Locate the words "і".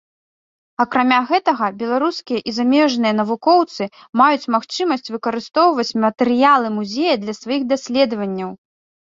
2.51-2.53